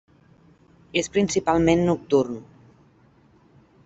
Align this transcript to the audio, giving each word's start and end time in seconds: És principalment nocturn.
És 1.01 1.09
principalment 1.17 1.83
nocturn. 1.89 2.39